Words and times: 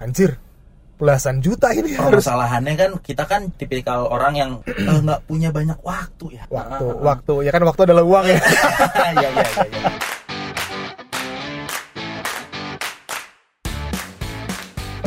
anjir 0.00 0.40
belasan 0.96 1.44
juta 1.44 1.76
ini 1.76 1.92
harus 1.92 2.24
permasalahannya 2.24 2.74
kan 2.76 2.90
kita 3.04 3.24
kan 3.28 3.52
tipikal 3.52 4.08
orang 4.08 4.32
yang 4.32 4.50
nggak 5.04 5.20
punya 5.28 5.52
banyak 5.52 5.76
waktu 5.84 6.40
ya 6.40 6.44
waktu 6.48 6.84
waktu 7.04 7.34
ya 7.44 7.50
kan 7.52 7.62
waktu 7.68 7.80
adalah 7.84 8.04
uang 8.04 8.24
ya 8.28 8.40
iya 9.20 9.28
iya. 9.28 9.46
iya. 9.68 9.92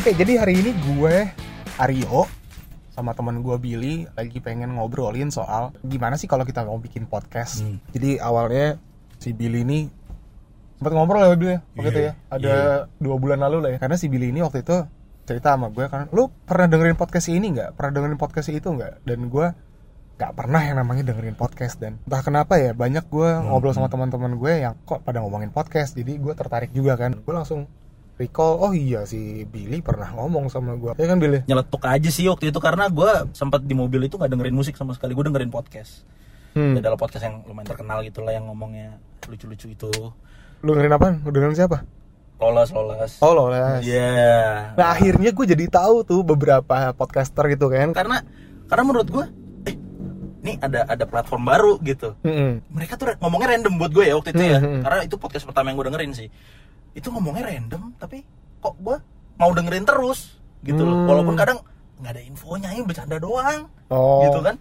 Oke, 0.04 0.12
jadi 0.20 0.36
hari 0.36 0.60
ini 0.60 0.76
gue 0.84 1.32
Aryo 1.80 2.28
sama 2.91 3.16
teman 3.16 3.39
gue 3.39 3.55
Billy 3.55 4.04
lagi 4.20 4.44
pengen 4.44 4.75
ngobrolin 4.75 5.32
soal 5.32 5.71
gimana 5.80 6.20
sih 6.20 6.28
kalau 6.28 6.44
kita 6.44 6.68
mau 6.68 6.75
bikin 6.75 7.07
podcast. 7.07 7.64
Hmm. 7.64 7.80
Jadi 7.96 8.20
awalnya 8.20 8.75
si 9.16 9.32
Billy 9.32 9.64
ini 9.64 9.88
sempat 10.84 10.92
ngobrol 10.92 11.24
ya 11.24 11.36
Billy 11.40 11.56
ya, 11.56 11.60
waktu 11.80 11.90
itu 11.96 12.02
ya. 12.04 12.14
Ada 12.28 12.52
iya. 12.52 12.64
dua 13.00 13.16
bulan 13.16 13.40
lalu 13.40 13.58
lah 13.64 13.70
ya. 13.72 13.78
Karena 13.80 13.96
si 13.96 14.12
Billy 14.12 14.36
ini 14.36 14.44
waktu 14.44 14.68
itu 14.68 14.84
cerita 15.24 15.56
sama 15.56 15.72
gue 15.72 15.88
kan, 15.88 16.12
lu 16.12 16.28
pernah 16.44 16.68
dengerin 16.68 17.00
podcast 17.00 17.32
ini 17.32 17.55
nggak? 17.55 17.80
Pernah 17.80 17.91
dengerin 17.96 18.20
podcast 18.20 18.52
itu 18.52 18.68
nggak? 18.68 19.08
Dan 19.08 19.32
gue 19.32 19.48
nggak 20.14 20.34
pernah 20.38 20.62
yang 20.62 20.77
namanya 20.77 21.04
dengerin 21.10 21.34
podcast 21.34 21.82
dan 21.82 21.98
entah 22.05 22.22
kenapa 22.22 22.62
ya 22.62 22.77
banyak 22.77 23.02
gue 23.10 23.30
Hmm. 23.34 23.50
ngobrol 23.50 23.74
sama 23.74 23.90
teman-teman 23.90 24.38
gue 24.38 24.62
yang 24.62 24.77
kok 24.86 25.02
pada 25.02 25.26
ngomongin 25.26 25.50
podcast 25.50 25.98
jadi 25.98 26.22
gue 26.22 26.34
tertarik 26.38 26.70
juga 26.70 26.94
kan 26.94 27.18
gue 27.18 27.34
langsung 27.34 27.66
recall 28.13 28.62
oh 28.62 28.77
iya 28.77 29.10
si 29.10 29.41
Billy 29.50 29.82
pernah 29.82 30.05
ngomong 30.13 30.54
sama 30.54 30.77
gue 30.77 30.94
ya 31.02 31.10
kan 31.10 31.18
Billy 31.18 31.41
Nyeletuk 31.50 31.82
aja 31.82 32.10
sih 32.13 32.30
waktu 32.30 32.54
itu 32.54 32.60
karena 32.62 32.94
gue 32.94 33.34
sempat 33.34 33.66
di 33.66 33.74
mobil 33.74 34.05
itu 34.05 34.16
nggak 34.22 34.30
dengerin 34.30 34.54
musik 34.54 34.77
sama 34.77 34.94
sekali. 34.94 35.18
Gue 35.18 35.26
dengerin 35.26 35.50
podcast. 35.50 36.05
hmm. 36.54 36.77
Ada 36.77 36.94
podcast 36.94 37.26
yang 37.26 37.41
lumayan 37.50 37.66
terkenal 37.74 38.05
gitu 38.05 38.22
lah 38.22 38.38
yang 38.38 38.46
ngomongnya 38.46 39.02
lucu-lucu 39.26 39.74
itu. 39.74 39.91
Lu 40.63 40.72
dengerin 40.72 40.94
apa 40.94 41.08
lu 41.17 41.30
dengerin 41.30 41.53
siapa 41.53 41.84
Lolos 42.35 42.71
lolos. 42.71 43.12
oh 43.20 43.31
lo 43.31 43.48
les 43.48 43.84
Iya. 43.84 44.73
nah 44.73 44.91
akhirnya 44.91 45.30
gue 45.30 45.45
jadi 45.45 45.66
tahu 45.70 46.04
tuh 46.04 46.21
beberapa 46.21 46.66
podcaster 46.91 47.48
gitu 47.48 47.67
kan 47.67 47.91
karena 47.91 48.20
karena 48.65 48.84
menurut 48.84 49.07
gue 49.07 49.26
eh 49.65 49.76
ini 50.41 50.54
ada 50.57 50.84
ada 50.85 51.04
platform 51.04 51.43
baru 51.46 51.73
gitu 51.82 52.15
Mm-mm. 52.20 52.63
mereka 52.70 52.96
tuh 52.96 53.15
ngomongnya 53.18 53.54
random 53.54 53.73
buat 53.77 53.91
gue 53.91 54.05
ya 54.05 54.13
waktu 54.13 54.29
itu 54.32 54.43
ya 54.46 54.57
Hmm, 54.57 54.68
hmm. 54.70 54.82
karena 54.82 54.99
itu 55.04 55.15
podcast 55.15 55.46
pertama 55.46 55.68
yang 55.68 55.77
gue 55.77 55.88
dengerin 55.88 56.12
sih 56.13 56.27
itu 56.93 57.07
ngomongnya 57.07 57.48
random 57.49 57.95
tapi 57.95 58.27
kok 58.60 58.76
gue 58.77 58.98
mau 59.34 59.51
dengerin 59.51 59.84
terus 59.84 60.35
gitu 60.62 60.79
loh 60.79 60.95
Hmm. 60.98 61.07
walaupun 61.07 61.35
kadang 61.35 61.60
nggak 61.95 62.12
ada 62.12 62.21
infonya 62.21 62.70
ini 62.71 62.84
bercanda 62.84 63.16
doang 63.18 63.71
oh 63.88 64.19
gitu 64.22 64.40
kan 64.41 64.56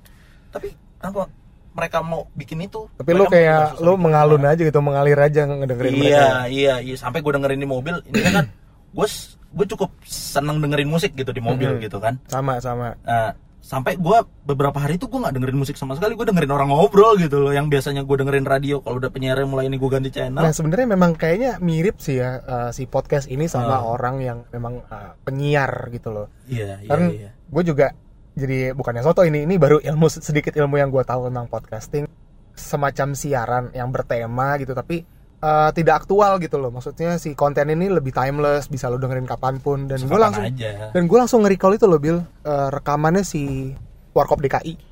tapi 0.51 0.71
kenapa 0.97 1.27
mereka 1.73 1.99
mau 2.01 2.29
bikin 2.33 2.63
itu 2.63 2.85
tapi 2.95 3.11
lu 3.13 3.25
kayak 3.27 3.81
lu 3.81 3.93
bikin 3.93 4.03
mengalun 4.05 4.43
aja 4.43 4.61
gitu 4.61 4.79
mengalir 4.79 5.17
aja 5.17 5.45
ngedengerin 5.45 5.93
mereka. 5.95 6.07
iya 6.07 6.29
iya. 6.47 6.75
Iya 6.79 6.97
sampai 6.97 7.21
gue 7.21 7.33
dengerin 7.33 7.59
di 7.59 7.67
mobil 7.67 7.97
ini 8.07 8.21
kan 8.23 8.47
gue 8.97 9.07
gue 9.53 9.67
cukup 9.69 9.91
seneng 10.05 10.59
dengerin 10.59 10.87
musik 10.87 11.13
gitu 11.13 11.29
di 11.29 11.41
mobil 11.41 11.77
Mhm. 11.77 11.81
gitu 11.83 11.97
kan. 11.97 12.17
Sama 12.25 12.57
sama. 12.59 12.97
Nah, 13.03 13.33
sampai 13.59 13.95
gue 13.95 14.19
beberapa 14.43 14.75
hari 14.75 14.97
itu 14.97 15.07
gue 15.07 15.17
nggak 15.17 15.33
dengerin 15.33 15.55
musik 15.55 15.77
sama 15.77 15.95
sekali 15.95 16.13
gue 16.13 16.25
dengerin 16.25 16.51
orang 16.51 16.69
ngobrol 16.69 17.15
gitu 17.15 17.37
loh. 17.39 17.53
Yang 17.53 17.69
biasanya 17.71 18.03
gue 18.03 18.17
dengerin 18.17 18.43
radio 18.43 18.81
kalau 18.81 18.97
udah 18.97 19.09
penyiar 19.09 19.37
yang 19.37 19.49
mulai 19.49 19.67
ini 19.67 19.77
gue 19.77 19.87
ganti 19.87 20.11
channel. 20.11 20.41
Nah 20.41 20.51
sebenarnya 20.51 20.89
memang 20.89 21.15
kayaknya 21.15 21.57
mirip 21.59 21.97
sih 21.99 22.17
ya 22.17 22.37
uh, 22.39 22.71
si 22.71 22.85
podcast 22.85 23.29
ini 23.29 23.45
sama 23.45 23.77
Ah. 23.77 23.87
orang 23.87 24.17
yang 24.19 24.39
memang 24.49 24.81
uh, 24.83 25.15
penyiar 25.23 25.71
gitu 25.91 26.11
loh. 26.11 26.27
iya 26.45 26.77
iya 26.79 26.89
Kan 26.89 27.01
iya. 27.09 27.31
gue 27.33 27.63
juga 27.63 27.93
jadi 28.33 28.73
bukannya 28.73 29.05
soto 29.05 29.23
ini 29.29 29.45
ini 29.45 29.61
baru 29.61 29.81
ilmu 29.81 30.09
sedikit 30.09 30.57
ilmu 30.57 30.81
yang 30.81 30.89
gue 30.89 31.05
tahu 31.05 31.29
tentang 31.29 31.47
podcasting 31.53 32.09
semacam 32.57 33.09
siaran 33.13 33.65
yang 33.77 33.93
bertema 33.93 34.57
gitu 34.61 34.73
tapi 34.73 35.05
uh, 35.43 35.71
tidak 35.75 36.07
aktual 36.07 36.39
gitu 36.39 36.57
loh. 36.57 36.71
Maksudnya 36.71 37.19
si 37.19 37.35
konten 37.35 37.69
ini 37.69 37.91
lebih 37.91 38.15
timeless 38.15 38.71
bisa 38.71 38.89
lo 38.89 38.97
dengerin 38.97 39.27
kapan 39.27 39.59
pun 39.59 39.91
dan 39.91 40.01
gue 40.01 40.21
langsung 40.21 40.47
aja 40.47 40.95
dan 40.95 41.03
gue 41.05 41.19
langsung 41.19 41.45
nge-recall 41.45 41.77
itu 41.77 41.87
loh 41.91 42.01
Bill 42.01 42.19
uh, 42.21 42.69
rekamannya 42.73 43.27
si 43.27 43.75
Warkop 44.15 44.41
DKI. 44.41 44.92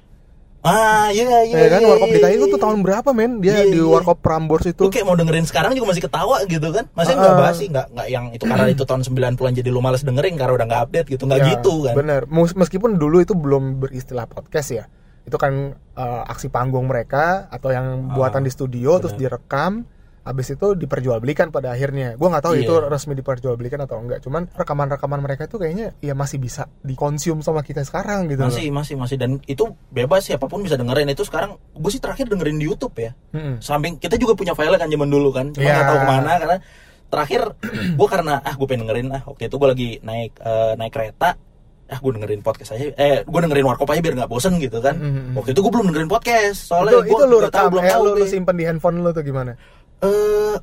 Ah 0.61 1.09
iya 1.09 1.41
iya 1.43 1.57
ya 1.57 1.69
kan 1.69 1.81
iya, 1.81 1.89
Warkop 1.89 2.07
iya, 2.07 2.17
DKI 2.21 2.35
itu 2.35 2.45
iya. 2.45 2.53
tuh 2.53 2.61
tahun 2.61 2.79
berapa 2.81 3.11
men? 3.11 3.33
Dia 3.39 3.53
Iya, 3.59 3.65
di 3.67 3.79
iya. 3.79 3.87
Warkop 3.87 4.19
Prambors 4.19 4.65
itu. 4.65 4.77
lu 4.79 4.89
kayak 4.89 5.03
mau 5.03 5.15
dengerin 5.15 5.43
sekarang 5.43 5.73
juga 5.73 5.87
masih 5.89 6.03
ketawa 6.05 6.37
gitu 6.45 6.69
kan 6.69 6.85
masih 6.93 7.13
nggak 7.15 7.33
Ah. 7.33 7.41
basi 7.41 7.65
nggak 7.67 7.87
nggak 7.91 8.07
yang 8.09 8.25
itu 8.29 8.45
karena 8.45 8.69
itu 8.69 8.83
tahun 8.83 9.01
90-an 9.03 9.53
jadi 9.55 9.69
lu 9.69 9.81
males 9.81 10.03
dengerin 10.03 10.35
karena 10.35 10.53
udah 10.53 10.67
nggak 10.67 10.83
update 10.85 11.09
gitu 11.09 11.23
nggak 11.25 11.41
Ya, 11.41 11.47
gitu 11.55 11.73
kan 11.83 11.95
Bener. 11.95 12.23
Meskipun 12.29 12.91
dulu 12.95 13.17
itu 13.19 13.33
belum 13.33 13.79
beristilah 13.79 14.25
podcast 14.25 14.69
ya. 14.71 14.85
Itu 15.23 15.37
kan 15.37 15.53
eh, 15.75 16.23
aksi 16.27 16.49
panggung 16.49 16.85
mereka 16.85 17.49
atau 17.49 17.69
yang 17.69 18.11
buatan 18.11 18.41
Ah, 18.41 18.47
di 18.47 18.51
studio 18.51 18.97
terus 18.99 19.13
bener. 19.13 19.33
direkam. 19.33 19.89
Habis 20.31 20.47
itu 20.53 20.67
diperjualbelikan 20.75 21.51
pada 21.51 21.71
akhirnya. 21.71 22.15
Gua 22.15 22.31
nggak 22.31 22.45
tahu 22.45 22.55
Iya. 22.55 22.63
itu 22.63 22.75
resmi 22.83 23.13
diperjualbelikan 23.15 23.81
atau 23.81 23.99
enggak. 23.99 24.19
Cuman 24.21 24.47
rekaman-rekaman 24.49 25.19
mereka 25.19 25.45
itu 25.45 25.57
kayaknya 25.57 25.93
ya 25.99 26.15
masih 26.15 26.39
bisa 26.39 26.65
dikonsum 26.81 27.41
sama 27.41 27.61
kita 27.61 27.83
sekarang 27.83 28.25
gitu. 28.27 28.41
loh. 28.41 28.49
masih 28.49 28.71
masih 28.71 28.95
masih 28.95 29.17
dan 29.17 29.43
itu 29.45 29.63
bebas 29.89 30.23
siapa 30.23 30.47
pun 30.47 30.61
bisa 30.61 30.75
dengerin 30.75 31.09
itu 31.09 31.23
sekarang 31.23 31.51
gue 31.71 31.91
sih 31.91 31.99
terakhir 31.99 32.27
dengerin 32.27 32.57
di 32.57 32.65
YouTube 32.65 32.95
ya 32.95 33.11
Mm-mm. 33.31 33.59
samping 33.59 33.97
kita 33.97 34.15
juga 34.15 34.33
punya 34.33 34.53
file 34.53 34.77
kan 34.77 34.87
zaman 34.87 35.07
dulu 35.07 35.31
kan 35.31 35.51
cuma 35.51 35.61
Iya. 35.61 35.75
nggak 35.75 35.87
tahu 35.87 35.99
ke 35.99 36.07
mana 36.07 36.31
karena 36.37 36.57
terakhir 37.07 37.43
gue 37.99 38.09
karena 38.09 38.35
ah 38.39 38.55
gue 38.55 38.67
pengen 38.67 38.85
dengerin 38.85 39.09
ah 39.11 39.23
waktu 39.25 39.43
itu 39.45 39.57
gue 39.57 39.69
lagi 39.69 39.89
naik 40.01 40.33
eh, 40.37 40.73
naik 40.75 40.93
kereta 40.93 41.35
ah 41.87 41.99
gue 41.99 42.11
dengerin 42.13 42.39
podcast 42.41 42.71
aja 42.73 42.87
eh 42.93 43.21
gue 43.21 43.41
dengerin 43.41 43.67
warkop 43.67 43.89
aja 43.89 43.99
biar 43.99 44.15
nggak 44.17 44.31
bosen 44.31 44.55
gitu 44.57 44.79
kan 44.79 44.95
Mhm. 44.95 45.35
waktu 45.35 45.51
itu 45.51 45.61
gue 45.61 45.73
belum 45.73 45.87
dengerin 45.91 46.07
podcast 46.09 46.55
itu 46.57 46.69
soalnya 46.69 46.93
itu 47.01 47.11
gue 47.11 47.19
lu 47.25 47.37
nggak 47.37 47.51
tahu, 47.51 47.59
rekam 47.61 47.73
belum 47.73 47.83
eh, 47.83 47.91
tahu 47.91 48.01
lu, 48.01 48.11
lu 48.11 48.17
gue. 48.17 48.31
simpen 48.31 48.55
di 48.55 48.65
handphone 48.65 48.97
lu 49.01 49.11
tuh 49.11 49.23
gimana? 49.23 49.53
Eh, 50.01 50.57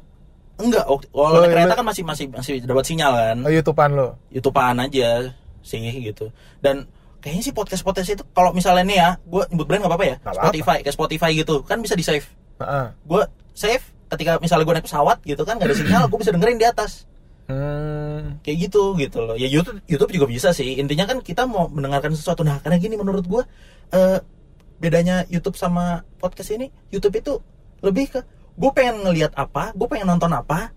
enggak 0.58 0.86
Oh, 0.86 0.98
kalau 0.98 1.40
naik 1.40 1.46
iya. 1.46 1.56
kereta 1.62 1.74
kan 1.76 1.86
masih 1.86 2.04
masih 2.04 2.26
masih 2.28 2.54
dapat 2.62 2.84
sinyal 2.84 3.14
kan 3.14 3.38
Oh, 3.42 3.52
YouTubean 3.52 3.92
lu. 3.94 4.08
YouTubean 4.30 4.76
aja 4.80 5.30
sih 5.62 5.84
gitu 6.02 6.32
dan 6.58 6.88
kayaknya 7.20 7.44
sih 7.44 7.52
podcast 7.52 7.82
podcast 7.82 8.08
itu 8.10 8.24
kalau 8.32 8.50
misalnya 8.50 8.84
nih 8.84 8.98
ya 8.98 9.10
gue 9.20 9.44
nyebut 9.48 9.66
brand 9.66 9.82
nggak 9.82 9.92
apa-apa 9.92 10.06
ya 10.06 10.16
apa-apa. 10.18 10.40
Spotify 10.48 10.78
kayak 10.80 10.96
Spotify 10.96 11.30
gitu 11.34 11.56
kan 11.62 11.78
bisa 11.78 11.92
di 11.92 12.02
save 12.02 12.24
Heeh. 12.58 12.88
gue 13.04 13.22
save 13.52 13.84
ketika 14.08 14.40
misalnya 14.40 14.64
gue 14.64 14.76
naik 14.76 14.88
pesawat 14.88 15.18
gitu 15.22 15.44
kan 15.44 15.60
nggak 15.60 15.68
ada 15.68 15.76
sinyal 15.76 16.04
gue 16.08 16.18
bisa 16.18 16.32
dengerin 16.32 16.58
di 16.58 16.66
atas 16.66 17.04
Hmm. 17.48 18.44
kayak 18.44 18.68
gitu 18.68 18.92
gitu 18.96 19.24
loh 19.24 19.32
ya 19.34 19.48
YouTube 19.48 19.80
YouTube 19.86 20.12
juga 20.14 20.28
bisa 20.28 20.52
sih 20.52 20.76
intinya 20.76 21.04
kan 21.06 21.20
kita 21.20 21.44
mau 21.44 21.68
mendengarkan 21.68 22.12
sesuatu 22.12 22.44
nah 22.44 22.60
karena 22.60 22.76
gini 22.76 22.96
menurut 22.96 23.24
gue 23.24 23.40
eh 23.90 24.20
bedanya 24.78 25.24
YouTube 25.26 25.56
sama 25.56 26.04
podcast 26.16 26.52
ini 26.52 26.68
YouTube 26.88 27.16
itu 27.16 27.40
lebih 27.80 28.12
ke 28.12 28.20
gue 28.58 28.72
pengen 28.74 29.06
ngelihat 29.06 29.32
apa 29.38 29.72
gue 29.78 29.88
pengen 29.88 30.10
nonton 30.10 30.34
apa 30.34 30.74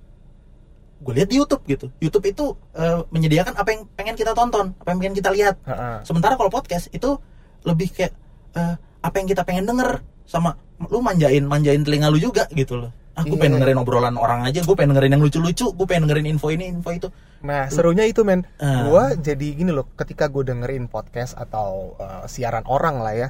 gue 1.01 1.13
lihat 1.17 1.29
di 1.33 1.41
YouTube 1.41 1.65
gitu 1.65 1.87
YouTube 1.97 2.25
itu 2.29 2.45
eh, 2.77 3.01
menyediakan 3.09 3.57
apa 3.57 3.69
yang 3.73 3.83
pengen 3.97 4.15
kita 4.15 4.37
tonton 4.37 4.77
apa 4.77 4.89
yang 4.93 4.99
pengen 5.01 5.17
kita 5.17 5.31
lihat 5.33 5.57
Heeh. 5.65 6.05
sementara 6.05 6.37
kalau 6.37 6.53
podcast 6.53 6.93
itu 6.93 7.17
lebih 7.65 7.89
kayak 7.89 8.13
eh, 8.53 8.77
apa 9.01 9.15
yang 9.17 9.29
kita 9.29 9.43
pengen 9.49 9.65
denger 9.65 10.05
sama 10.29 10.61
lu 10.93 11.01
manjain 11.01 11.43
manjain 11.49 11.81
telinga 11.81 12.13
lu 12.13 12.21
juga 12.21 12.45
gitu 12.53 12.77
loh 12.77 12.93
ah 13.17 13.25
gue 13.25 13.33
Iya. 13.33 13.41
pengen 13.41 13.55
dengerin 13.59 13.81
obrolan 13.81 14.17
orang 14.21 14.45
aja 14.45 14.61
gue 14.61 14.77
pengen 14.77 14.93
dengerin 14.95 15.17
yang 15.17 15.25
lucu-lucu 15.25 15.67
gue 15.73 15.87
pengen 15.89 16.05
dengerin 16.05 16.29
info 16.37 16.53
ini 16.53 16.69
info 16.69 16.93
itu 16.93 17.09
Nah, 17.41 17.73
serunya 17.73 18.05
itu 18.05 18.21
men. 18.21 18.45
Ah. 18.61 18.85
Gua 18.85 19.05
jadi 19.17 19.57
gini 19.57 19.73
loh, 19.73 19.89
ketika 19.97 20.29
gue 20.29 20.45
dengerin 20.45 20.93
podcast 20.93 21.33
atau 21.33 21.97
uh, 21.97 22.29
siaran 22.29 22.69
orang 22.69 23.01
lah 23.01 23.17
ya, 23.17 23.29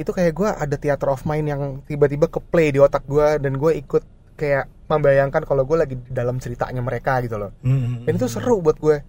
itu 0.00 0.10
kayak 0.10 0.32
gua 0.32 0.56
ada 0.56 0.74
theater 0.74 1.12
of 1.12 1.22
mind 1.22 1.46
yang 1.46 1.62
tiba-tiba 1.84 2.24
ke 2.26 2.40
play 2.40 2.72
di 2.72 2.80
otak 2.80 3.04
gua 3.04 3.36
dan 3.36 3.52
gue 3.54 3.76
ikut 3.76 4.00
kayak 4.34 4.64
membayangkan 4.88 5.44
kalau 5.44 5.62
gue 5.62 5.76
lagi 5.76 5.94
di 5.94 6.10
dalam 6.10 6.40
ceritanya 6.40 6.80
mereka 6.80 7.20
gitu 7.20 7.36
loh. 7.36 7.52
Dan 8.08 8.12
itu 8.16 8.24
seru 8.26 8.58
buat 8.58 8.80
gue. 8.80 9.04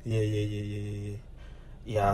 iya 0.00 0.22
iya 0.24 0.42
iya 0.42 0.60
iya 0.64 0.80
iya. 0.80 1.16
ya 1.84 2.08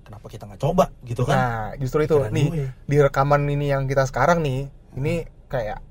kenapa 0.00 0.24
kita 0.26 0.48
nggak 0.48 0.62
coba 0.64 0.88
gitu 1.04 1.28
kan 1.28 1.36
Nah, 1.36 1.64
justru 1.76 2.08
itu 2.08 2.16
Pikiran 2.16 2.32
nih 2.32 2.46
gue. 2.48 2.66
di 2.88 2.96
rekaman 2.96 3.44
ini 3.44 3.68
yang 3.68 3.84
kita 3.84 4.08
sekarang 4.08 4.40
nih, 4.40 4.72
ini 4.96 5.28
kayak 5.46 5.84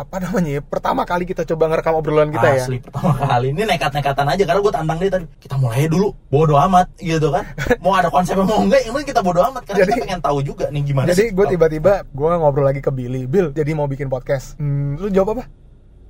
apa 0.00 0.16
namanya? 0.18 0.50
ya, 0.56 0.60
Pertama 0.60 1.02
kali 1.02 1.24
kita 1.24 1.44
coba 1.44 1.68
ngerekam 1.68 1.94
obrolan 1.94 2.28
kita 2.28 2.48
ya. 2.48 2.62
asli 2.62 2.76
pertama 2.78 3.12
kali 3.14 3.52
ini 3.52 3.62
nekat-nekatan 3.62 4.26
aja 4.26 4.42
karena 4.42 4.60
gue 4.60 4.72
tantang 4.72 4.96
dia 4.96 5.10
tadi 5.10 5.26
kita 5.36 5.54
mulai 5.54 5.84
dulu 5.86 6.08
bodo 6.26 6.56
amat 6.56 6.88
gitu 6.96 7.28
kan 7.28 7.44
mau 7.84 7.92
ada 7.92 8.08
konsepnya 8.08 8.42
mau 8.42 8.60
enggak 8.60 8.80
yang 8.82 8.92
penting 8.92 9.10
kita 9.10 9.20
bodo 9.20 9.40
amat 9.44 9.62
karena 9.62 9.78
Jadi- 9.80 9.92
kita 9.92 10.04
pengen 10.04 10.20
tahu 10.20 10.38
juga 10.40 10.64
nih 10.68 10.82
gimana 10.82 11.06
Jadi 11.08 11.24
gue 11.30 11.46
tiba-tiba 11.48 11.92
gue 12.04 12.30
ngobrol 12.32 12.64
lagi 12.64 12.80
ke 12.80 12.90
Billy, 12.90 13.24
Bill, 13.24 13.50
jadi 13.50 13.70
mau 13.72 13.84
bikin 13.84 14.06
podcast. 14.06 14.56
Hmm, 14.56 14.96
lu 14.96 15.08
jawab 15.08 15.36
apa? 15.36 15.44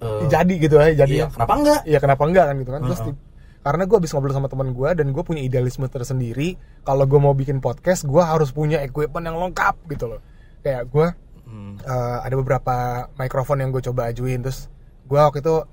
Eh, 0.00 0.26
jadi 0.26 0.54
gitu 0.56 0.76
aja 0.76 0.92
jadi 0.98 1.14
iya, 1.14 1.26
kenapa 1.28 1.52
enggak 1.54 1.80
Iya 1.84 1.98
kenapa 2.00 2.22
enggak 2.24 2.44
kan 2.46 2.54
gitu 2.56 2.70
kan 2.70 2.80
terus 2.82 3.00
Heeh. 3.00 3.12
di- 3.12 3.20
karena 3.60 3.82
gue 3.84 3.92
habis 3.94 4.10
ngobrol 4.10 4.32
sama 4.32 4.48
teman 4.48 4.72
gue 4.72 4.88
dan 4.90 5.06
gue 5.06 5.20
punya 5.20 5.44
idealisme 5.44 5.84
tersendiri 5.84 6.56
kalau 6.80 7.04
gue 7.04 7.20
mau 7.20 7.36
bikin 7.36 7.60
podcast 7.60 8.08
gue 8.08 8.16
harus 8.18 8.48
punya 8.48 8.80
equipment 8.80 9.20
yang 9.22 9.36
lengkap 9.36 9.76
gitu 9.86 10.08
loh 10.08 10.24
kayak 10.60 10.88
gue 10.88 11.06
Hmm. 11.50 11.74
eh, 11.76 12.18
ada 12.22 12.34
beberapa 12.34 12.76
mikrofon 13.16 13.58
yang 13.58 13.70
gue 13.70 13.82
coba 13.82 14.06
ajuin 14.06 14.38
terus 14.38 14.70
gue 15.04 15.18
waktu 15.18 15.40
itu 15.40 15.66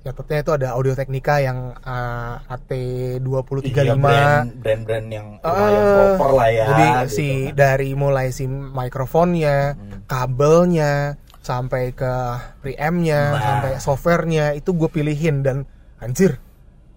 catatnya 0.00 0.38
itu 0.40 0.52
ada 0.54 0.68
Audio 0.72 0.94
Technica 0.94 1.36
yang 1.38 1.76
eh, 1.76 2.34
AT2035 2.48 3.68
Iya, 3.76 3.94
brand 3.94 4.48
brand-brand 4.56 5.06
yang 5.08 5.26
lumayan 5.38 5.76
Eh, 5.76 5.92
proper 5.92 6.30
lah 6.32 6.48
ya 6.48 6.64
jadi 6.66 6.84
gitu 7.04 7.08
si 7.12 7.28
kan. 7.46 7.54
dari 7.54 7.90
mulai 7.92 8.26
si 8.30 8.44
mikrofonnya 8.48 9.74
Hmm. 9.74 10.00
kabelnya 10.04 10.92
sampai 11.38 11.92
ke 11.92 12.12
preampnya 12.58 13.20
Nah. 13.30 13.40
sampai 13.40 13.70
softwarenya 13.78 14.52
itu 14.54 14.70
gue 14.70 14.88
pilihin 14.88 15.40
dan 15.40 15.64
anjir 15.98 16.40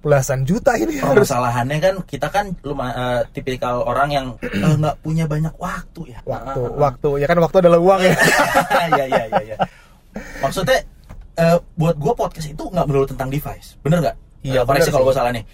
belasan 0.02 0.44
juta 0.44 0.74
ini 0.76 0.98
harus 0.98 1.30
permasalahannya 1.30 1.78
kan 1.78 1.96
kita 2.04 2.28
kan 2.28 2.46
luma, 2.66 2.90
eh, 2.90 3.22
tipikal 3.32 3.86
orang 3.86 4.10
yang 4.10 4.28
eh, 4.42 4.74
nggak 4.76 4.98
punya 5.00 5.30
banyak 5.30 5.54
waktu 5.56 6.18
ya 6.18 6.20
waktu 6.26 6.58
Ah, 6.58 6.66
ah, 6.66 6.74
ah. 6.74 6.80
waktu 6.90 7.10
ya 7.22 7.26
kan 7.30 7.38
waktu 7.38 7.58
adalah 7.62 7.80
uang 7.80 8.02
ya 8.02 8.14
Iya 8.98 9.06
iya 9.08 9.24
iya 9.30 9.40
iya. 9.46 9.56
Maksudnya 10.42 10.82
eh, 11.38 11.58
buat 11.78 11.96
gue 11.96 12.14
podcast 12.14 12.48
itu 12.50 12.64
nggak 12.66 12.86
melulu 12.90 13.06
tentang 13.08 13.30
device, 13.30 13.78
bener 13.80 14.02
nggak? 14.04 14.18
Iya, 14.42 14.62
Eh, 14.62 14.66
koreksi 14.66 14.90
kalau 14.90 15.06
gue 15.06 15.16
salah 15.16 15.32
nih. 15.32 15.46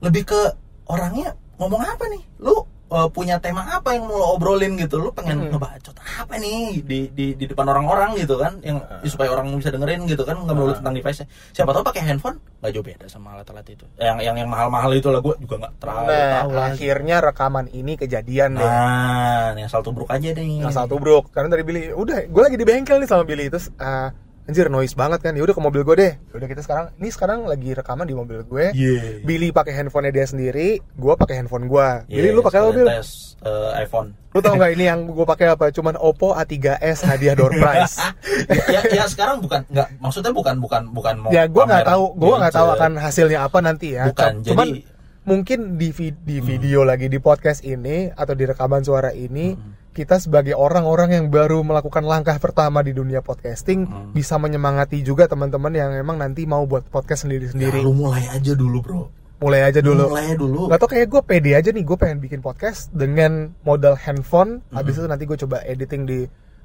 Lebih 0.00 0.22
ke 0.24 0.40
orangnya 0.88 1.36
ngomong 1.60 1.84
apa 1.84 2.04
nih? 2.08 2.22
Lu 2.40 2.64
eh, 2.94 3.08
punya 3.08 3.36
tema 3.36 3.64
apa 3.66 3.92
yang 3.92 4.04
mau 4.04 4.14
lo 4.14 4.26
obrolin 4.32 4.76
gitu? 4.76 4.96
Lu 4.98 5.10
pengen 5.10 5.42
Hmm. 5.42 5.50
ngebacot 5.50 5.96
apa 5.96 6.34
nih 6.36 6.80
di 6.80 7.08
di 7.08 7.26
di 7.32 7.44
depan 7.44 7.64
orang-orang 7.66 8.14
gitu 8.14 8.36
kan? 8.36 8.60
Yang 8.60 8.80
supaya 9.06 9.30
orang 9.30 9.48
bisa 9.52 9.68
dengerin 9.68 10.04
gitu 10.04 10.22
kan? 10.22 10.36
Nggak 10.36 10.52
melulu 10.52 10.72
tentang 10.74 10.92
device. 10.92 11.24
Siapa 11.50 11.70
tahu 11.70 11.82
pakai 11.82 12.02
handphone 12.04 12.36
nggak 12.58 12.70
jauh 12.70 12.84
beda 12.84 13.06
sama 13.06 13.34
alat-alat 13.34 13.66
itu. 13.66 13.84
Yang 13.96 14.18
yang 14.22 14.36
yang 14.36 14.46
mahal-mahal 14.46 14.92
itu 14.92 15.08
lah 15.08 15.18
gue 15.18 15.34
juga 15.38 15.54
nggak 15.58 15.74
terlalu 15.76 16.06
nah 16.06 16.30
tahu 16.38 16.50
lah. 16.52 16.64
akhirnya 16.68 17.16
rekaman 17.20 17.66
ini 17.68 17.92
kejadian 17.94 18.50
deh 18.54 18.62
Nah, 18.62 19.54
yang 19.54 19.66
salto 19.66 19.90
bruk 19.90 20.08
aja 20.08 20.30
deh. 20.30 20.44
asal 20.62 20.84
tubruk 20.84 21.30
karena 21.30 21.48
dari 21.50 21.62
Billy 21.62 21.82
udah 21.90 22.22
gue 22.22 22.42
lagi 22.42 22.54
di 22.54 22.62
bengkel 22.62 22.98
nih 22.98 23.06
sama 23.06 23.22
Billy 23.22 23.48
terus 23.48 23.72
ah, 23.76 24.12
anjir 24.42 24.66
noise 24.66 24.92
banget 24.92 25.20
kan. 25.20 25.32
Ya 25.32 25.40
udah 25.40 25.52
ke 25.52 25.60
mobil 25.60 25.82
gue 25.82 25.94
deh. 25.94 26.12
Udah 26.30 26.46
kita 26.46 26.60
sekarang 26.60 26.90
ini 26.96 27.08
sekarang 27.08 27.44
lagi 27.44 27.70
rekaman 27.70 28.04
di 28.04 28.12
mobil 28.12 28.42
gue. 28.42 28.70
Iya. 28.70 29.20
Billy 29.20 29.48
pakai 29.48 29.72
handphonenya 29.72 30.12
dia 30.12 30.26
sendiri 30.26 30.68
gue 30.78 31.14
pakai 31.14 31.38
handphone 31.38 31.66
gue 31.66 31.88
Billy 32.06 32.28
Iya, 32.28 32.32
lu 32.32 32.40
pakai 32.40 32.58
apa 32.58 32.70
Bill? 32.72 32.88
tes 32.88 33.38
eh, 33.38 33.70
iPhone. 33.78 34.08
lu 34.28 34.38
tau 34.38 34.54
nggak 34.54 34.72
ini 34.72 34.84
yang 34.84 35.00
gue 35.04 35.22
pakai 35.24 35.46
apa? 35.48 35.68
Cuman 35.68 35.94
Oppo 35.94 36.32
A3s 36.32 36.68
hadiah 37.02 37.32
door 37.32 37.52
prize 37.52 38.00
ya, 38.72 38.80
ya 38.88 39.04
sekarang 39.04 39.38
bukan 39.38 39.62
nggak 39.68 39.88
maksudnya 39.98 40.30
bukan 40.30 40.56
bukan 40.56 40.82
bukan 40.88 41.14
mau 41.18 41.30
ya 41.30 41.44
gue 41.44 41.62
nggak 41.62 41.84
tahu 41.84 42.04
gue 42.14 42.34
nggak 42.34 42.54
tahu 42.54 42.68
akan 42.72 42.92
hasilnya 42.96 43.38
apa 43.42 43.58
nanti 43.58 43.94
ya. 43.94 44.08
Bukan, 44.08 44.40
cuman 44.42 44.66
jadi- 44.70 44.84
mungkin 45.22 45.76
di 45.76 45.92
di 46.18 46.36
video 46.40 46.82
lagi 46.82 47.06
di 47.06 47.18
podcast 47.18 47.62
ini 47.62 48.10
atau 48.10 48.32
di 48.32 48.42
rekaman 48.42 48.82
suara 48.82 49.10
ini 49.10 49.54
Hmm. 49.54 49.81
Kita 49.92 50.16
sebagai 50.16 50.52
orang-orang 50.52 51.12
yang 51.12 51.26
baru 51.28 51.60
melakukan 51.60 52.00
langkah 52.02 52.36
pertama 52.36 52.80
di 52.80 52.90
dunia 52.90 53.20
podcasting 53.20 53.84
Hmm. 53.84 54.10
bisa 54.10 54.34
menyemangati 54.34 55.00
juga 55.00 55.24
teman-teman 55.24 55.68
yang 55.70 55.92
emang 55.92 56.16
nanti 56.16 56.42
mau 56.42 56.64
buat 56.64 56.84
podcast 56.84 57.22
ya, 57.22 57.28
sendiri-sendiri 57.28 57.78
lu 57.78 57.92
mulai 57.92 58.24
aja 58.26 58.52
dulu 58.52 58.78
bro. 58.80 59.02
Mulai 59.38 59.60
aja 59.64 59.80
dulu. 59.80 60.06
mulai 60.06 60.24
aja 60.24 60.36
dulu. 60.36 60.60
Gak 60.66 60.78
tau 60.78 60.88
kayak 60.88 61.06
gue 61.08 61.20
pede 61.20 61.50
aja 61.52 61.68
nih 61.68 61.82
gue 61.82 61.96
pengen 61.96 62.18
bikin 62.18 62.40
podcast 62.40 62.88
dengan 62.90 63.52
modal 63.60 63.94
handphone. 63.94 64.62
Hmm. 64.64 64.76
habis 64.76 64.94
itu 64.94 65.04
nanti 65.04 65.24
gue 65.24 65.36
coba 65.36 65.60
editing 65.62 66.02
di 66.04 66.18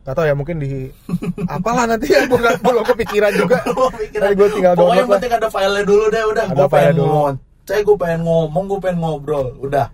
gak 0.04 0.14
tau 0.14 0.24
ya 0.24 0.32
mungkin 0.32 0.56
di 0.58 0.88
apalah 1.50 1.84
nanti 1.84 2.08
ya 2.08 2.24
gue 2.24 2.38
gak 2.38 2.62
belum 2.62 2.86
kepikiran 2.86 3.34
juga. 3.34 3.60
Nanti 4.14 4.34
gue 4.36 4.50
tinggal 4.52 4.74
pokoknya 4.74 4.78
download 4.78 4.96
yang 4.96 5.04
lah. 5.04 5.16
penting 5.18 5.34
ada 5.34 5.48
filenya 5.50 5.84
dulu 5.84 6.06
deh 6.08 6.24
udah. 6.28 6.46
Ada 6.46 6.54
gue 6.54 6.64
file 6.64 6.72
pengen 6.72 6.96
dulu. 6.96 7.08
ngomong. 7.10 7.36
Saya 7.66 7.82
gue 7.84 7.98
pengen 7.98 8.20
ngomong 8.24 8.64
gue 8.64 8.80
pengen 8.80 8.98
ngobrol. 8.98 9.48
Udah. 9.60 9.86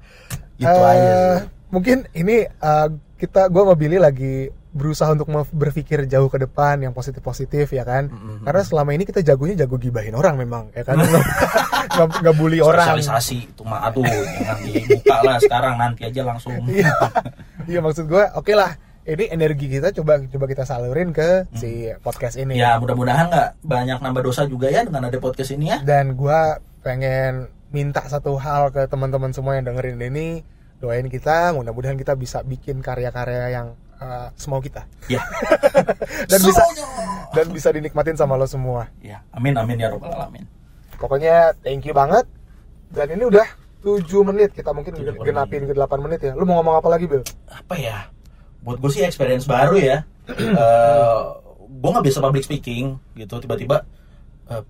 Itu 0.53 0.69
Eh, 0.69 0.86
aja. 0.86 1.15
mungkin 1.69 1.97
ini 2.12 2.36
eh, 2.45 2.88
kita 3.23 3.47
gue 3.47 3.61
sama 3.63 3.75
Billy 3.79 3.95
lagi 3.95 4.51
berusaha 4.73 5.07
untuk 5.13 5.29
berpikir 5.53 6.03
jauh 6.09 6.27
ke 6.27 6.41
depan 6.41 6.81
yang 6.81 6.91
positif 6.91 7.23
positif 7.23 7.71
ya 7.71 7.87
kan? 7.87 8.11
Mm-mm. 8.11 8.43
karena 8.43 8.61
selama 8.65 8.91
ini 8.91 9.07
kita 9.07 9.23
jagonya 9.23 9.63
jago 9.63 9.79
gibahin 9.79 10.11
orang 10.11 10.35
memang 10.35 10.67
ya 10.75 10.83
kan? 10.83 10.99
Nggak 11.93 12.25
nggak- 12.25 12.35
bully 12.35 12.59
orang. 12.59 12.97
Spesialisasi 12.99 13.53
itu 13.53 13.61
mah 13.63 13.85
aduh 13.85 14.01
jangan 14.03 14.57
dibuka 14.59 15.17
lah 15.21 15.37
sekarang 15.39 15.73
nanti 15.77 16.01
aja 16.03 16.21
langsung. 16.27 16.51
Iya. 16.73 16.91
Iya 17.63 17.79
maksud 17.79 18.09
gue 18.09 18.23
oke 18.33 18.51
lah 18.51 18.75
ini 19.03 19.27
energi 19.29 19.67
kita 19.67 19.91
coba 19.93 20.23
coba 20.25 20.45
kita 20.47 20.63
salurin 20.65 21.13
ke 21.13 21.45
si 21.53 21.91
podcast 22.01 22.35
ini. 22.35 22.55
Ya 22.57 22.75
mudah-mudahan 22.75 23.29
nggak 23.29 23.49
banyak 23.61 23.97
nambah 23.99 24.23
dosa 24.25 24.49
juga 24.49 24.67
ya 24.67 24.83
dengan 24.83 25.07
ada 25.07 25.17
podcast 25.21 25.53
ini 25.53 25.69
ya. 25.69 25.77
Dan 25.85 26.15
gua 26.17 26.57
pengen 26.81 27.47
minta 27.69 28.01
satu 28.05 28.35
hal 28.39 28.71
ke 28.71 28.87
teman-teman 28.87 29.31
semua 29.31 29.55
yang 29.55 29.67
dengerin 29.67 30.01
ini 30.01 30.41
doain 30.83 31.07
kita 31.07 31.56
mudah-mudahan 31.56 31.95
kita 31.95 32.12
bisa 32.19 32.44
bikin 32.44 32.83
karya-karya 32.83 33.56
yang 33.56 33.68
uh, 34.03 34.27
semau 34.35 34.59
kita. 34.59 34.83
Ya 35.07 35.24
dan 36.31 36.39
bisa 36.44 36.63
dan 37.31 37.47
bisa 37.56 37.71
dinikmatin 37.71 38.19
sama 38.19 38.35
lo 38.35 38.44
semua. 38.44 38.91
Ya 39.00 39.24
amin 39.31 39.56
amin 39.56 39.80
ya 39.80 39.88
robbal 39.95 40.12
alamin. 40.12 40.44
Pokoknya 41.00 41.56
thank 41.63 41.88
you 41.88 41.95
banget. 41.95 42.27
Dan 42.91 43.15
ini 43.15 43.25
udah 43.25 43.47
7 43.81 44.06
menit 44.27 44.53
kita 44.53 44.69
mungkin 44.69 44.94
genapin 45.00 45.65
ke 45.65 45.74
8 45.74 46.03
menit 46.03 46.19
ya. 46.19 46.35
Lu 46.35 46.44
mau 46.44 46.59
ngomong 46.59 46.83
apa 46.83 46.91
lagi 46.91 47.07
Bill? 47.07 47.24
apa 47.47 47.79
ya? 47.79 48.12
Buat 48.62 48.83
gue 48.83 48.91
sih 48.91 49.01
experience 49.07 49.47
baru 49.47 49.79
ya. 49.79 49.97
Eh 50.36 51.44
gue 51.83 51.89
nggak 51.91 52.06
biasa 52.07 52.19
public 52.24 52.44
speaking 52.47 52.95
gitu 53.19 53.36
tiba-tiba 53.44 53.83
eh, 54.47 54.63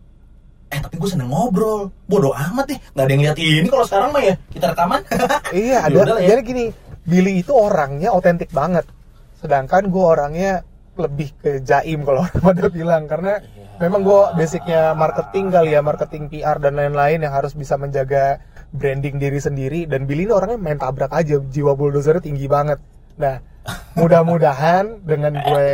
eh 0.73 0.79
tapi 0.81 0.95
gue 0.97 1.09
seneng 1.09 1.29
ngobrol. 1.29 1.93
Bodoh 2.09 2.33
amat 2.33 2.65
nih 2.67 2.79
nggak 2.81 3.03
ada 3.05 3.11
yang 3.13 3.23
lihat 3.23 3.37
ini 3.37 3.67
kalau 3.69 3.85
sekarang 3.85 4.09
mah 4.09 4.23
ya. 4.25 4.35
Kita 4.49 4.65
rekaman. 4.73 5.01
Iya 5.53 5.79
Ya 5.85 6.01
ada. 6.01 6.17
ya. 6.17 6.27
jadi 6.33 6.41
gini 6.41 6.65
Billy 7.03 7.39
itu 7.39 7.53
orangnya 7.53 8.09
otentik 8.09 8.49
banget. 8.49 8.89
Sedangkan 9.37 9.87
gua 9.87 10.17
orangnya 10.17 10.65
lebih 10.93 11.29
ke 11.37 11.61
jaim 11.61 12.01
kalau 12.01 12.23
orang 12.25 12.41
pada 12.41 12.67
bilang. 12.67 13.03
Karena 13.05 13.37
Iya. 13.37 13.77
memang 13.79 14.01
gua 14.01 14.33
basicnya 14.33 14.93
marketing 14.93 15.45
kali 15.49 15.69
ya 15.71 15.81
marketing 15.81 16.23
PR 16.27 16.57
dan 16.57 16.73
lain-lain 16.73 17.21
yang 17.21 17.33
harus 17.33 17.53
bisa 17.53 17.77
menjaga 17.77 18.41
branding 18.73 19.17
diri 19.17 19.37
sendiri. 19.37 19.85
Dan 19.85 20.09
Billy 20.09 20.25
ini 20.25 20.33
orangnya 20.33 20.57
main 20.57 20.77
tabrak 20.77 21.13
aja. 21.13 21.37
Jiwa 21.37 21.77
bulldozernya 21.77 22.21
tinggi 22.21 22.49
banget. 22.49 22.81
Nah 23.21 23.37
mudah-mudahan 23.99 25.03
dengan 25.03 25.39
gue 25.39 25.67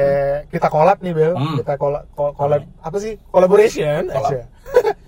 kita 0.50 0.68
collab 0.68 1.02
nih 1.02 1.14
Bel. 1.14 1.34
Hmm. 1.34 1.58
kita 1.58 1.74
collab, 1.76 2.04
collab 2.14 2.62
apa 2.80 2.98
sih? 2.98 3.18
Collaboration? 3.30 4.10
Collab. 4.10 4.30
aja 4.30 4.42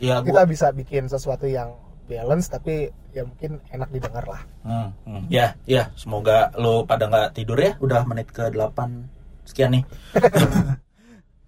ya 0.01 0.25
kita 0.25 0.43
gue 0.43 0.43
bisa 0.49 0.67
bikin 0.73 1.05
sesuatu 1.05 1.45
yang 1.45 1.77
balance 2.09 2.49
tapi 2.49 2.89
ya 3.13 3.23
mungkin 3.23 3.61
enak 3.69 3.89
didengar 3.93 4.25
lah. 4.25 4.41
Hmm, 4.65 4.89
hmm. 5.05 5.23
ya 5.29 5.53
ya 5.69 5.93
semoga 5.93 6.49
lo 6.57 6.83
pada 6.83 7.07
nggak 7.07 7.37
tidur 7.37 7.55
ya. 7.61 7.77
Udah 7.77 8.03
menit 8.03 8.33
ke 8.33 8.49
8 8.49 9.47
sekian 9.47 9.77
nih. 9.77 9.83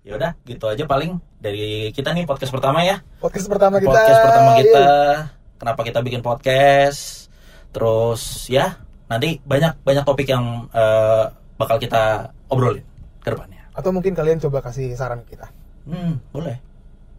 Ya 0.04 0.20
udah 0.20 0.36
gitu 0.44 0.68
aja 0.68 0.84
paling 0.84 1.16
dari 1.40 1.88
kita 1.96 2.12
nih 2.12 2.28
podcast 2.28 2.52
pertama 2.52 2.84
ya. 2.84 3.00
Podcast 3.24 3.48
pertama 3.48 3.80
kita. 3.80 3.96
Podcast 3.96 4.20
pertama 4.20 4.52
kita. 4.60 4.84
Yeay. 4.84 5.16
kenapa 5.56 5.82
kita 5.88 6.00
bikin 6.04 6.20
podcast? 6.20 7.32
Terus 7.72 8.52
ya 8.52 8.84
nanti 9.08 9.40
banyak 9.48 9.80
banyak 9.80 10.04
topik 10.04 10.28
yang 10.28 10.68
eh, 10.76 11.24
bakal 11.56 11.80
kita 11.80 12.36
obrolin 12.52 12.84
ke 13.24 13.32
depannya. 13.32 13.64
Atau 13.72 13.96
mungkin 13.96 14.12
kalian 14.12 14.44
coba 14.44 14.60
kasih 14.60 14.92
saran 14.92 15.24
kita. 15.24 15.48
Hmm 15.88 16.20
boleh 16.36 16.73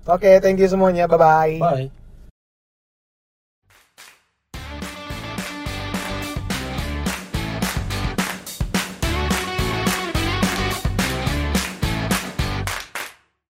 oke 0.09 0.31
thank 0.43 0.59
you 0.61 0.69
semuanya. 0.69 1.09
Bye 1.09 1.19
bye 1.19 1.53
bye 1.59 2.04